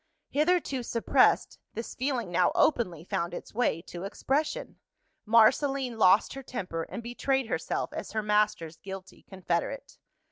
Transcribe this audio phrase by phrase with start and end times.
[0.31, 4.79] Hitherto suppressed, this feeling now openly found its way to expression.
[5.27, 9.97] Marceline lost her temper; and betrayed herself as her master's guilty confederate.